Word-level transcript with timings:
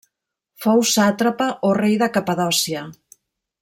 Fou 0.65 0.81
sàtrapa 0.93 1.51
o 1.71 1.73
rei 1.81 2.01
de 2.05 2.11
Capadòcia. 2.19 2.87